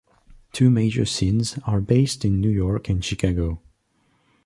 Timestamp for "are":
1.67-1.79